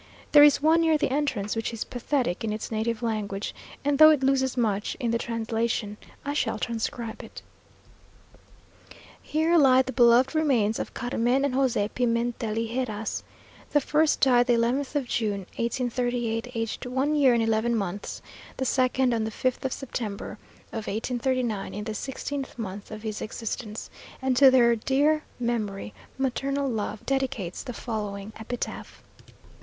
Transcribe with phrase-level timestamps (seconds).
[0.31, 3.53] There is one near the entrance, which is pathetic in its native language,
[3.85, 7.43] and though it loses much in the translation, I shall transcribe it:
[9.21, 13.21] "Here lie the beloved remains of Carmen and José Pimentel y Heras.
[13.69, 18.23] The first died the 11th of June, 1838, aged one year and eleven months;
[18.57, 20.39] the second on the 5th of September
[20.69, 26.67] of 1839, in the sixteenth month of his existence; and to their dear memory maternal
[26.67, 29.03] love dedicates the following: "EPITAPH.